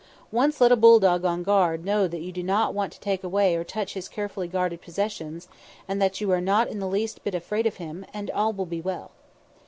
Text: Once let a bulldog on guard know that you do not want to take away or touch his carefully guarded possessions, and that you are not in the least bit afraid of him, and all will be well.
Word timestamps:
Once 0.31 0.59
let 0.59 0.71
a 0.71 0.75
bulldog 0.75 1.23
on 1.25 1.43
guard 1.43 1.85
know 1.85 2.07
that 2.07 2.21
you 2.23 2.31
do 2.31 2.41
not 2.41 2.73
want 2.73 2.91
to 2.91 2.99
take 2.99 3.23
away 3.23 3.55
or 3.55 3.63
touch 3.63 3.93
his 3.93 4.09
carefully 4.09 4.47
guarded 4.47 4.81
possessions, 4.81 5.47
and 5.87 6.01
that 6.01 6.19
you 6.19 6.31
are 6.31 6.41
not 6.41 6.67
in 6.67 6.79
the 6.79 6.87
least 6.89 7.23
bit 7.23 7.35
afraid 7.35 7.67
of 7.67 7.75
him, 7.75 8.03
and 8.11 8.31
all 8.31 8.51
will 8.51 8.65
be 8.65 8.81
well. 8.81 9.11